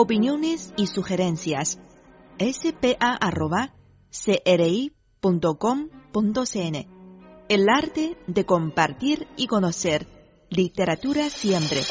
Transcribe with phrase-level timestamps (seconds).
[0.00, 1.80] Opiniones y sugerencias
[2.38, 2.86] spa.cri.com.cn
[7.48, 10.06] El arte de compartir y conocer.
[10.50, 11.82] Literatura siempre.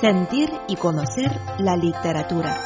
[0.00, 2.62] Sentir y conocer la literatura.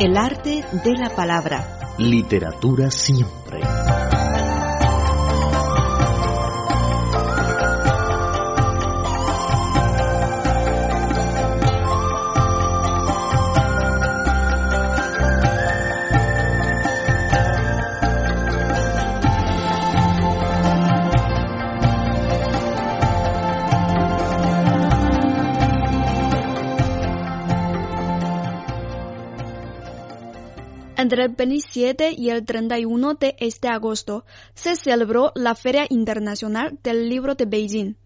[0.00, 1.94] El arte de la palabra.
[1.98, 3.60] Literatura siempre.
[31.12, 34.24] Entre el 27 y el 31 de este agosto
[34.54, 37.96] se celebró la Feria Internacional del Libro de Beijing.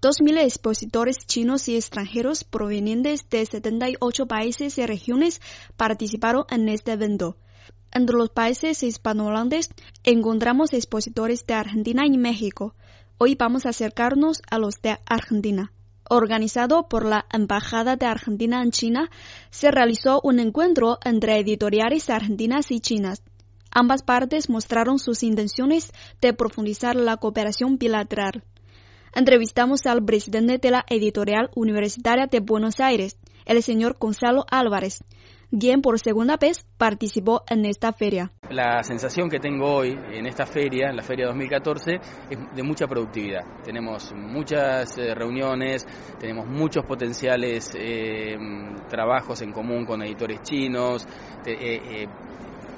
[0.00, 5.40] 2.000 expositores chinos y extranjeros provenientes de 78 países y regiones
[5.76, 7.36] participaron en este evento.
[7.90, 9.70] Entre los países hispanohablantes
[10.04, 12.76] encontramos expositores de Argentina y México.
[13.18, 15.72] Hoy vamos a acercarnos a los de Argentina
[16.08, 19.10] organizado por la Embajada de Argentina en China,
[19.50, 23.22] se realizó un encuentro entre editoriales argentinas y chinas.
[23.70, 28.44] Ambas partes mostraron sus intenciones de profundizar la cooperación bilateral.
[29.14, 33.16] Entrevistamos al presidente de la Editorial Universitaria de Buenos Aires,
[33.46, 35.04] el señor Gonzalo Álvarez,
[35.50, 38.32] quien por segunda vez participó en esta feria.
[38.50, 41.94] La sensación que tengo hoy en esta feria, en la feria 2014,
[42.30, 43.42] es de mucha productividad.
[43.62, 45.86] Tenemos muchas eh, reuniones,
[46.18, 48.36] tenemos muchos potenciales eh,
[48.88, 51.06] trabajos en común con editores chinos.
[51.46, 52.06] Eh,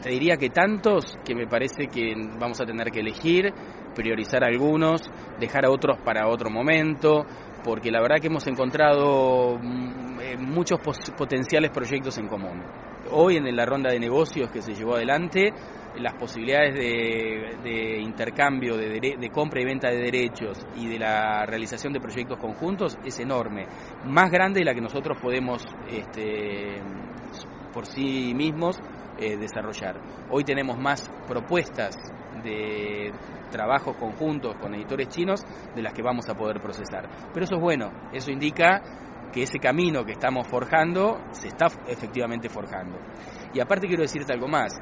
[0.02, 3.52] te diría que tantos que me parece que vamos a tener que elegir,
[3.94, 5.02] priorizar algunos,
[5.40, 7.26] dejar a otros para otro momento,
[7.64, 10.80] porque la verdad que hemos encontrado mm, eh, muchos
[11.16, 12.62] potenciales proyectos en común.
[13.10, 15.52] Hoy en la ronda de negocios que se llevó adelante,
[15.98, 22.00] las posibilidades de, intercambio, de, compra y venta de derechos y de la realización de
[22.00, 23.66] proyectos conjuntos es enorme,
[24.04, 26.82] más grande de la que nosotros podemos este,
[27.72, 28.80] por sí mismos
[29.18, 30.00] eh, desarrollar.
[30.30, 31.96] Hoy tenemos más propuestas
[32.42, 33.12] de
[33.50, 35.40] trabajos conjuntos con editores chinos
[35.74, 37.08] de las que vamos a poder procesar.
[37.32, 38.82] Pero eso es bueno, eso indica
[39.32, 42.98] que ese camino que estamos forjando se está efectivamente forjando.
[43.52, 44.72] Y aparte quiero decirte algo más.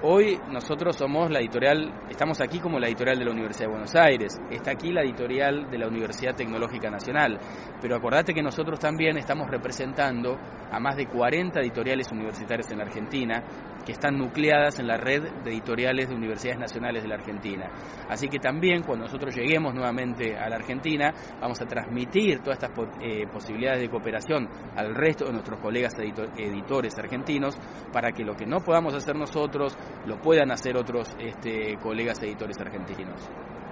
[0.00, 3.96] Hoy nosotros somos la editorial, estamos aquí como la editorial de la Universidad de Buenos
[3.96, 7.36] Aires, está aquí la editorial de la Universidad Tecnológica Nacional,
[7.80, 10.38] pero acordate que nosotros también estamos representando
[10.70, 13.42] a más de 40 editoriales universitarias en la Argentina
[13.88, 17.70] que están nucleadas en la red de editoriales de universidades nacionales de la Argentina.
[18.06, 22.70] Así que también cuando nosotros lleguemos nuevamente a la Argentina vamos a transmitir todas estas
[23.00, 24.46] eh, posibilidades de cooperación
[24.76, 27.56] al resto de nuestros colegas editores argentinos
[27.90, 32.58] para que lo que no podamos hacer nosotros lo puedan hacer otros este, colegas editores
[32.60, 33.26] argentinos.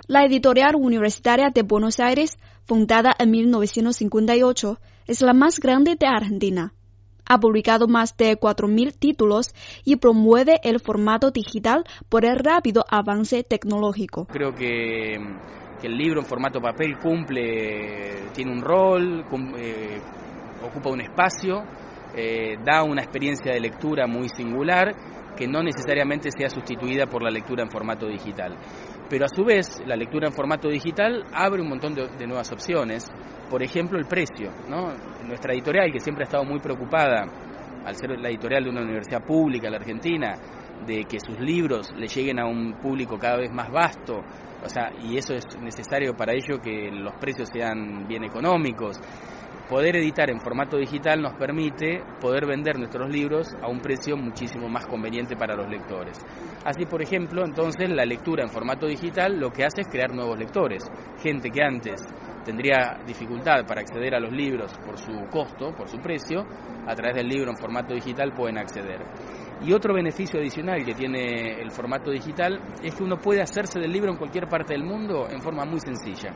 [0.06, 6.72] La editorial universitaria de Buenos Aires, fundada en 1958, es la más grande de Argentina.
[7.28, 9.54] Ha publicado más de 4.000 títulos
[9.84, 14.26] y promueve el formato digital por el rápido avance tecnológico.
[14.26, 15.14] Creo que,
[15.82, 19.25] el libro en formato papel cumple, tiene un rol,
[19.56, 20.00] eh,
[20.64, 21.62] ocupa un espacio,
[22.16, 24.94] eh, da una experiencia de lectura muy singular
[25.37, 28.56] que no necesariamente sea sustituida por la lectura en formato digital.
[29.09, 33.08] Pero a su vez, la lectura en formato digital abre un montón de, nuevas opciones.
[33.49, 34.50] Por ejemplo, el precio.
[35.25, 37.25] Nuestra editorial, que siempre ha estado muy preocupada,
[37.85, 40.35] al ser la editorial de una universidad pública, la Argentina,
[40.85, 44.23] de que sus libros le lleguen a un público cada vez más vasto,
[44.64, 48.99] o sea, y eso es necesario para ello que los precios sean bien económicos
[49.69, 54.69] poder editar en formato digital nos permite poder vender nuestros libros a un precio muchísimo
[54.69, 56.19] más conveniente para los lectores.
[56.64, 60.38] Así, por ejemplo, entonces la lectura en formato digital lo que hace es crear nuevos
[60.38, 60.84] lectores,
[61.19, 62.00] gente que antes
[62.44, 66.46] tendría dificultad para acceder a los libros por su costo, por su precio,
[66.87, 69.04] a través del libro en formato digital pueden acceder.
[69.62, 73.90] Y otro beneficio adicional que tiene el formato digital es que uno puede hacerse del
[73.90, 76.32] libro en cualquier parte del mundo en forma muy sencilla.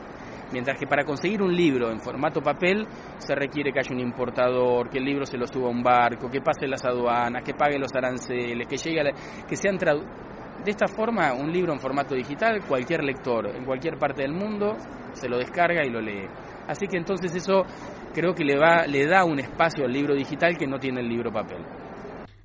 [0.51, 2.85] Mientras que para conseguir un libro en formato papel
[3.17, 6.29] se requiere que haya un importador, que el libro se lo suba a un barco,
[6.29, 10.87] que pase las aduanas, que pague los aranceles, que llegue a que sean de esta
[10.87, 14.77] forma, un libro en formato digital, cualquier lector en cualquier parte del mundo
[15.13, 16.27] se lo descarga y lo lee.
[16.67, 17.63] Así que entonces eso
[18.13, 21.09] creo que le, va, le da un espacio al libro digital que no tiene el
[21.09, 21.65] libro papel.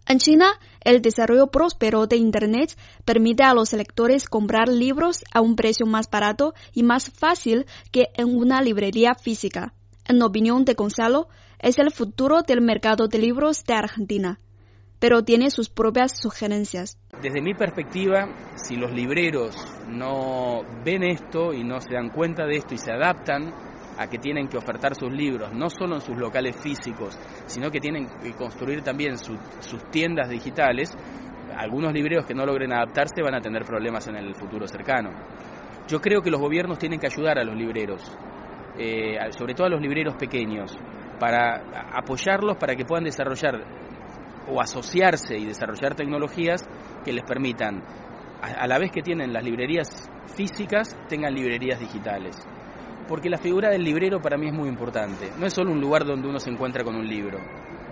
[0.08, 0.47] En China,
[0.85, 6.08] el desarrollo próspero de Internet permite a los lectores comprar libros a un precio más
[6.08, 9.75] barato y más fácil que en una librería física.
[10.06, 14.38] En opinión de Gonzalo, es el futuro del mercado de libros de Argentina
[14.99, 16.99] pero tiene sus propias sugerencias.
[17.23, 19.55] Desde mi perspectiva, si los libreros
[19.88, 23.53] no ven esto y no se dan cuenta de esto y se adaptan
[23.98, 27.81] a que tienen que ofertar sus libros, no solo en sus locales físicos, sino que
[27.81, 29.38] tienen que construir también sus
[29.90, 30.90] tiendas digitales,
[31.56, 35.10] algunos libreros que no logren adaptarse van a tener problemas en el futuro cercano.
[35.88, 38.02] Yo creo que los gobiernos tienen que ayudar a los libreros,
[38.78, 40.76] eh, sobre todo a los libreros pequeños,
[41.19, 41.62] para
[41.96, 43.64] apoyarlos para que puedan desarrollar
[44.48, 46.69] o asociarse y desarrollar tecnologías
[47.04, 47.82] que les permitan,
[48.43, 52.37] a, la vez que tienen las librerías físicas, tengan librerías digitales.
[53.08, 55.31] Porque la figura del librero para mí es muy importante.
[55.38, 57.38] No es solo un lugar donde uno se encuentra con un libro,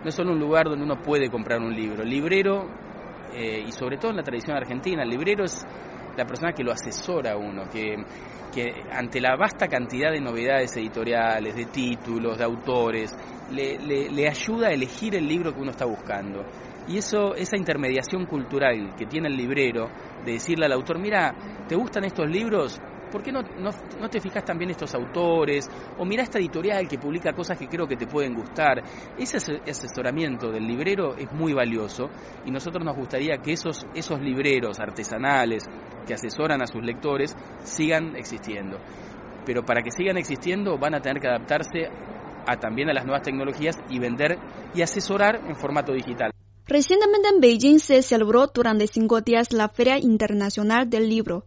[0.04, 2.02] no es solo un lugar donde uno puede comprar un libro.
[2.02, 2.66] El librero,
[3.32, 5.64] eh, y sobre todo en la tradición argentina, el librero es
[6.16, 7.96] la persona que lo asesora a uno, que,
[8.92, 13.16] ante la vasta cantidad de novedades editoriales, de títulos, de autores,
[13.50, 16.44] le, le, ayuda a elegir el libro que uno está buscando.
[16.86, 19.88] Y eso, esa intermediación cultural que tiene el librero,
[20.24, 21.34] de decirle al autor, mira,
[21.66, 22.78] ¿te gustan estos libros?
[23.10, 25.68] ¿Por qué no, no, te fijas también estos autores?
[25.98, 28.82] O mira esta editorial que publica cosas que creo que te pueden gustar.
[29.16, 32.10] Ese asesoramiento del librero es muy valioso
[32.44, 35.64] y nosotros nos gustaría que esos, esos libreros artesanales
[36.06, 38.78] que asesoran a sus lectores sigan existiendo.
[39.44, 41.88] Pero para que sigan existiendo van a tener que adaptarse
[42.46, 44.38] a, también a las nuevas tecnologías y vender
[44.74, 46.30] y asesorar en formato digital.
[46.66, 51.44] Recientemente en Beijing se celebró durante cinco días la Feria Internacional del Libro,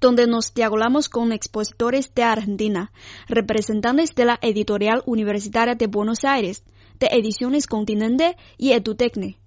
[0.00, 2.92] donde nos dialogamos con expositores de Argentina,
[3.28, 6.64] representantes de la Editorial Universitaria de Buenos Aires,
[6.98, 9.38] de Ediciones Continente y Edutecne.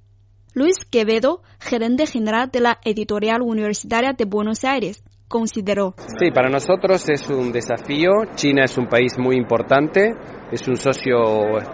[0.54, 5.94] Luis Quevedo, gerente general de la Editorial Universitaria de Buenos Aires, consideró.
[6.20, 8.10] Sí, para nosotros es un desafío.
[8.36, 10.12] China es un país muy importante,
[10.52, 11.20] es un socio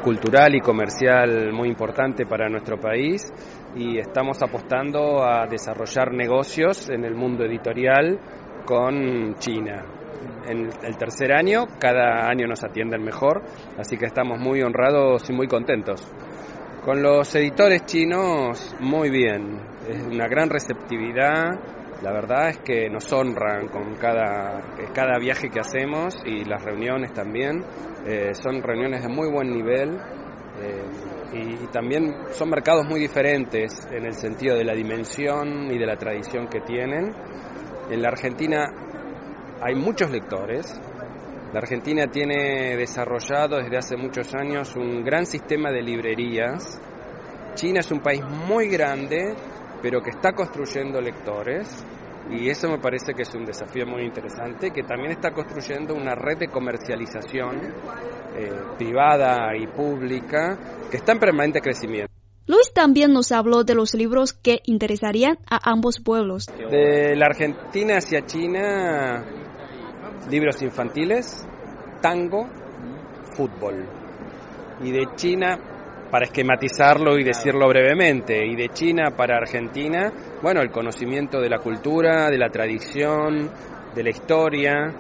[0.04, 3.31] cultural y comercial muy importante para nuestro país
[3.75, 8.19] y estamos apostando a desarrollar negocios en el mundo editorial
[8.66, 9.84] con China.
[10.48, 13.44] En el tercer año, cada año nos atienden mejor,
[13.78, 16.02] así que estamos muy honrados y muy contentos.
[16.84, 21.60] Con los editores chinos, muy bien, es una gran receptividad,
[22.02, 24.62] la verdad es que nos honran con cada,
[24.94, 27.64] cada viaje que hacemos y las reuniones también.
[28.06, 29.98] Eh, son reuniones de muy buen nivel
[30.62, 30.84] eh,
[31.34, 35.96] y, también son mercados muy diferentes en el sentido de la dimensión y de la
[35.96, 37.14] tradición que tienen.
[37.90, 38.66] En la Argentina
[39.62, 40.80] hay muchos lectores.
[41.54, 46.82] La Argentina tiene desarrollado desde hace muchos años un gran sistema de librerías.
[47.54, 49.36] China es un país muy grande
[49.86, 51.86] pero que está construyendo lectores
[52.32, 56.16] y eso me parece que es un desafío muy interesante, que también está construyendo una
[56.16, 57.62] red de comercialización
[58.36, 60.58] eh, privada y pública
[60.89, 62.14] que está en permanente crecimiento.
[62.48, 66.46] Luis también nos habló de los libros que interesarían a ambos pueblos.
[66.46, 69.25] De la Argentina hacia China,
[70.30, 71.44] libros infantiles,
[72.02, 72.48] tango,
[73.36, 73.88] fútbol.
[74.84, 75.58] Y de China,
[76.12, 81.58] para esquematizarlo y decirlo brevemente, y de China para Argentina, bueno, el conocimiento de la
[81.58, 83.50] cultura, de la tradición,
[83.96, 84.94] de la historia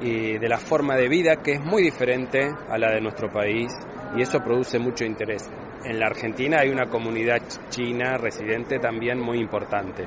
[0.00, 3.70] y de la forma de vida que es muy diferente a la de nuestro país
[4.16, 5.48] y eso produce mucho interés.
[5.84, 10.06] En la Argentina hay una comunidad china residente también muy importante.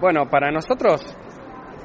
[0.00, 1.02] Bueno, para nosotros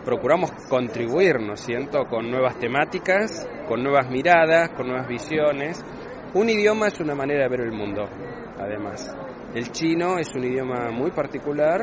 [0.04, 5.84] procuramos contribuir, ¿no siento?, con nuevas temáticas, con nuevas miradas, con nuevas visiones
[6.34, 8.10] un idioma es una manera de ver el mundo,
[8.60, 9.16] además.
[9.54, 11.82] El chino es un idioma muy particular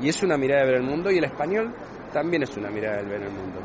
[0.00, 1.74] y es una mirada de ver el mundo y el español
[2.12, 3.58] también es una mirada de ver el mundo.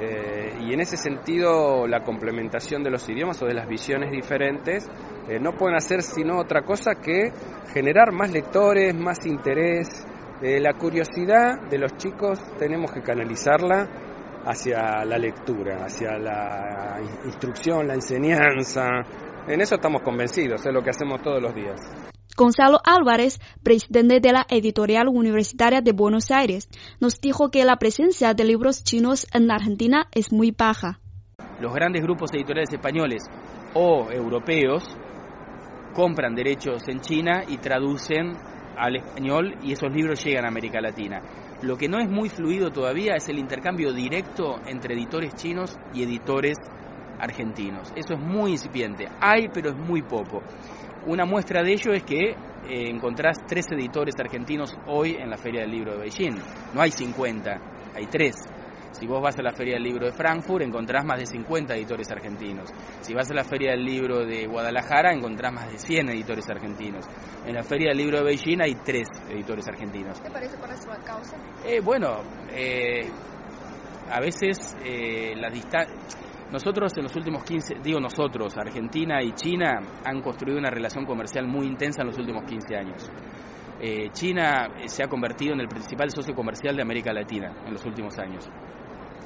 [0.00, 4.88] Eh, y en ese sentido la complementación de los idiomas o de las visiones diferentes
[5.28, 7.32] eh, no pueden hacer sino otra cosa que
[7.72, 10.06] generar más lectores, más interés.
[10.42, 13.88] Eh, la curiosidad de los chicos tenemos que canalizarla
[14.44, 18.86] hacia la lectura, hacia la instrucción, la enseñanza,
[19.48, 21.80] en eso estamos convencidos, es lo que hacemos todos los días.
[22.36, 26.68] Gonzalo Álvarez, presidente de la Editorial Universitaria de Buenos Aires,
[27.00, 31.00] nos dijo que la presencia de libros chinos en Argentina es muy baja.
[31.60, 33.22] los grandes grupos editoriales españoles
[33.72, 34.84] o europeos
[35.96, 38.36] compran derechos en China y traducen
[38.76, 41.22] al español y esos libros llegan a América Latina.
[41.62, 46.02] Lo que no es muy fluido todavía es el intercambio directo entre editores chinos y
[46.02, 46.58] editores
[47.18, 47.90] argentinos.
[47.96, 49.06] Eso es muy incipiente.
[49.20, 50.42] Hay, pero es muy poco.
[51.06, 52.34] Una muestra de ello es que eh,
[52.90, 56.36] encontrás tres editores argentinos hoy en la Feria del Libro de Beijing.
[56.74, 57.58] No hay 50,
[57.94, 58.34] hay tres.
[58.98, 62.10] Si vos vas a la Feria del Libro de Frankfurt, encontrás más de 50 editores
[62.10, 62.70] argentinos.
[63.00, 67.04] Si vas a la Feria del Libro de Guadalajara, encontrás más de 100 editores argentinos.
[67.44, 70.18] En la Feria del Libro de Beijing hay tres editores argentinos.
[70.22, 71.36] ¿Qué parece es la causa?
[71.66, 73.10] Eh, bueno, eh,
[74.10, 75.94] a veces eh, la distancia...
[76.50, 81.46] Nosotros en los últimos 15, digo nosotros, Argentina y China han construido una relación comercial
[81.46, 83.10] muy intensa en los últimos 15 años.
[83.80, 87.84] Eh, China se ha convertido en el principal socio comercial de América Latina en los
[87.84, 88.48] últimos años.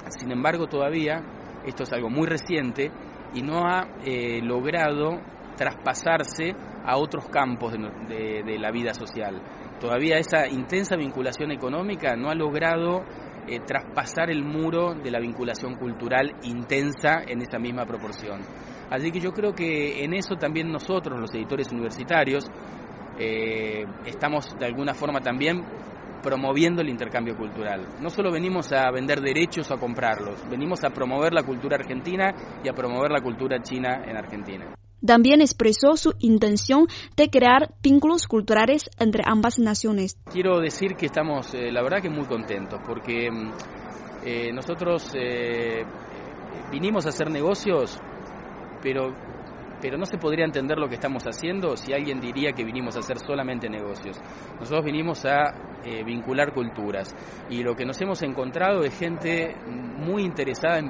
[0.09, 1.23] Sin embargo, todavía
[1.65, 2.91] esto es algo muy reciente
[3.35, 5.21] y no ha eh, logrado
[5.57, 6.55] traspasarse
[6.85, 7.75] a otros campos
[8.09, 9.41] de, la vida social.
[9.79, 13.05] Todavía esa intensa vinculación económica no ha logrado
[13.47, 18.41] eh, traspasar el muro de la vinculación cultural intensa en esa misma proporción.
[18.91, 22.45] Así que yo creo que en eso también nosotros, los editores universitarios,
[23.19, 25.63] eh, estamos de alguna forma también
[26.23, 27.87] promoviendo el intercambio cultural.
[28.01, 32.35] No solo venimos a vender derechos o a comprarlos, venimos a promover la cultura argentina
[32.63, 34.67] y a promover la cultura china en Argentina.
[35.05, 36.87] También expresó su intención
[37.17, 40.19] de crear vínculos culturales entre ambas naciones.
[40.31, 43.31] Quiero decir que estamos, eh, la verdad que muy contentos, porque
[44.25, 45.85] eh, nosotros eh,
[46.71, 47.99] vinimos a hacer negocios,
[48.83, 49.15] pero
[49.81, 53.01] pero no se podría entender lo que estamos haciendo si alguien diría que vinimos a
[53.01, 54.19] hacer solamente negocios.
[54.59, 57.15] Nosotros vinimos a eh, vincular culturas
[57.49, 60.89] y lo que nos hemos encontrado es gente muy interesada en,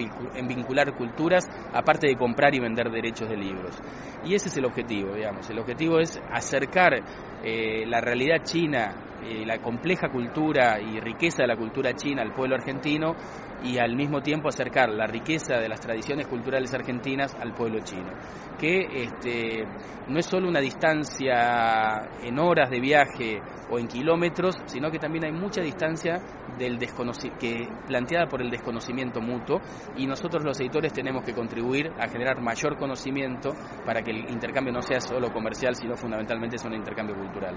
[0.49, 3.77] vincular culturas, aparte de comprar y vender derechos de libros.
[4.25, 5.49] Y ese es el objetivo, digamos.
[5.51, 6.95] El objetivo es acercar
[7.43, 12.33] eh, la realidad china, eh, la compleja cultura y riqueza de la cultura china al
[12.33, 13.15] pueblo argentino
[13.63, 18.11] y al mismo tiempo acercar la riqueza de las tradiciones culturales argentinas al pueblo chino.
[18.59, 19.65] Que este,
[20.09, 25.25] no es solo una distancia en horas de viaje o en kilómetros, sino que también
[25.25, 26.21] hay mucha distancia
[26.59, 29.61] del que, planteada por el desconocimiento mutuo
[29.97, 33.51] y nosotros los editores tenemos que contribuir a generar mayor conocimiento
[33.85, 37.57] para que el intercambio no sea solo comercial, sino fundamentalmente es un intercambio cultural.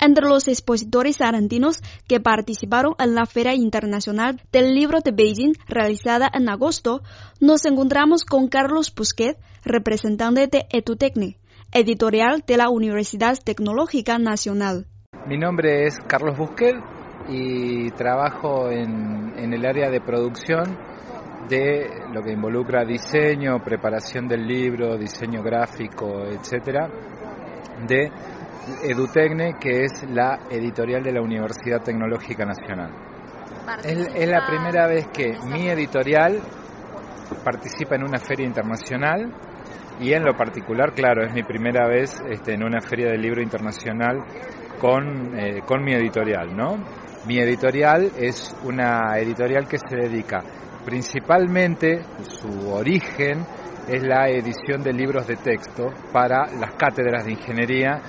[0.00, 6.30] Entre los expositores argentinos que participaron en la Feria Internacional del Libro de Beijing realizada
[6.32, 7.02] en agosto,
[7.38, 11.36] nos encontramos con Carlos Busquet, representante de Etutecne,
[11.70, 14.86] editorial de la Universidad Tecnológica Nacional.
[15.26, 16.76] Mi nombre es Carlos Busquet
[17.28, 20.78] y trabajo en, en el área de producción
[21.50, 26.88] de lo que involucra diseño, preparación del libro, diseño gráfico, etcétera,
[27.86, 28.10] de
[28.82, 32.90] Edutecne, que es la editorial de la Universidad Tecnológica Nacional.
[33.84, 36.40] Es, la primera vez que mi editorial
[37.44, 39.32] participa en una feria internacional
[40.00, 43.42] y en lo particular, claro, es mi primera vez este, en una feria del libro
[43.42, 44.18] internacional
[44.80, 46.76] con, eh, con mi editorial, ¿no?
[47.26, 50.42] Mi editorial es una editorial que se dedica
[50.84, 53.44] principalmente, su origen
[53.88, 58.00] es la edición de libros de texto para las cátedras de ingeniería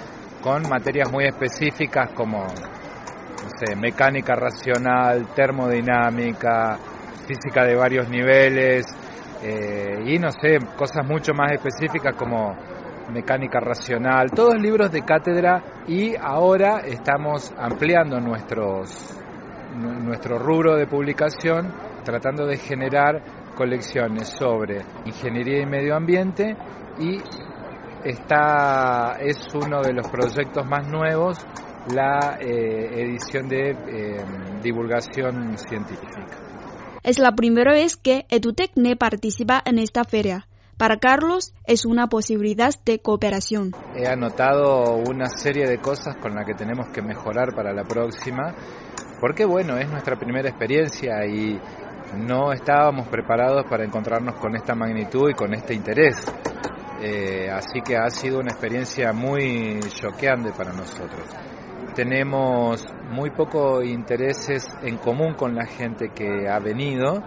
[0.41, 2.47] con materias muy específicas como
[3.61, 6.77] sé, mecánica racional, termodinámica,
[7.27, 8.85] física de varios niveles
[9.43, 12.55] eh, y no sé, cosas mucho más específicas como
[13.11, 19.17] mecánica racional, todos libros de cátedra y ahora estamos ampliando nuestros,
[19.75, 23.21] nuestro rubro de publicación tratando de generar
[23.55, 26.55] colecciones sobre ingeniería y medio ambiente
[26.99, 27.17] y
[28.03, 31.45] está, es uno de los proyectos más nuevos
[31.93, 34.25] la eh, edición de eh,
[34.61, 36.37] divulgación científica.
[37.03, 40.47] Es la primera vez que Edutecne participa en esta feria.
[40.77, 43.71] Para Carlos es una posibilidad de cooperación.
[43.95, 48.55] He anotado una serie de cosas con las que tenemos que mejorar para la próxima,
[49.19, 51.59] porque bueno, es nuestra primera experiencia y
[52.17, 56.15] no estábamos preparados para encontrarnos con esta magnitud y con este interés.
[57.03, 61.25] Eh, así que ha sido una experiencia muy choqueante para nosotros.
[61.95, 67.23] Tenemos muy pocos intereses en común con la gente que ha venido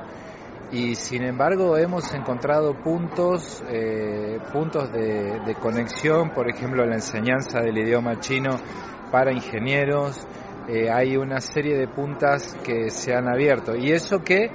[0.70, 7.76] y sin embargo hemos encontrado puntos, eh, puntos de, conexión, por ejemplo la enseñanza del
[7.76, 8.56] idioma chino
[9.10, 10.26] para ingenieros,
[10.68, 14.50] eh, hay una serie de puntas que se han abierto y eso que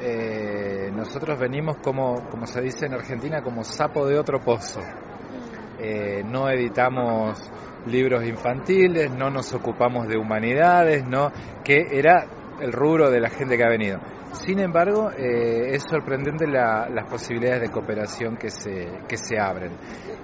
[0.00, 4.80] eh, nosotros venimos como, como se dice en Argentina, como sapo de otro pozo.
[5.78, 7.38] Eh, no editamos
[7.86, 11.30] libros infantiles, no nos ocupamos de humanidades, no,
[11.64, 12.26] que era
[12.60, 13.98] el rubro de la gente que ha venido.
[14.32, 19.72] Sin embargo, eh, es sorprendente las posibilidades de cooperación que se, que se abren.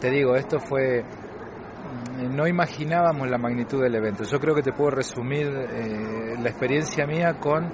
[0.00, 4.24] Te digo, esto fue mm, no imaginábamos la magnitud del evento.
[4.24, 7.72] Yo creo que te puedo resumir la experiencia mía con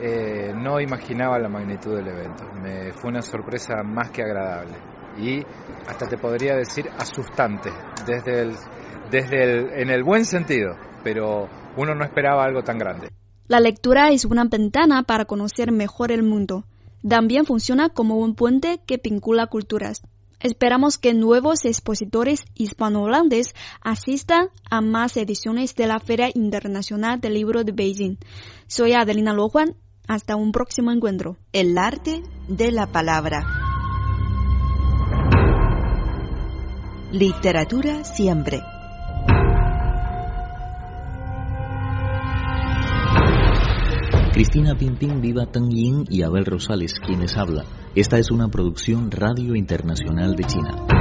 [0.00, 2.44] eh, no imaginaba la magnitud del evento.
[2.62, 4.74] Me fue una sorpresa más que agradable
[5.18, 5.42] y
[5.86, 7.70] hasta te podría decir asustante
[8.06, 8.54] desde el,
[9.10, 13.08] desde el, en el buen sentido, pero uno no esperaba algo tan grande.
[13.46, 16.64] La lectura es una ventana para conocer mejor el mundo.
[17.06, 20.02] También funciona como un puente que vincula culturas.
[20.40, 27.64] Esperamos que nuevos expositores hispanohablantes asistan a más ediciones de la Feria Internacional del Libro
[27.64, 28.16] de Beijing.
[28.66, 29.76] Soy Adelina Lojuan.
[30.06, 31.38] Hasta un próximo encuentro.
[31.52, 33.46] El arte de la palabra.
[37.10, 38.60] Literatura siempre.
[44.32, 47.64] Cristina Pimpín, Viva Teng Yin y Abel Rosales, quienes habla.
[47.94, 50.93] Esta es una producción Radio Internacional de China.